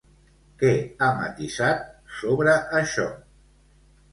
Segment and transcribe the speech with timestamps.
[0.61, 0.69] Què
[0.99, 1.85] ha matisat
[2.21, 3.07] sobre això?